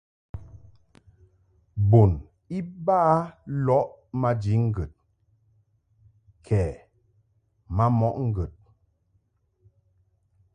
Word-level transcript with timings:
Bun 1.89 2.11
iba 2.59 2.99
lɔʼ 3.65 3.85
maji 4.21 4.53
ŋgəd 4.67 4.91
kɛ 6.45 6.61
ma 7.75 7.85
mɔʼ 7.99 8.15
ŋgəd. 8.27 8.53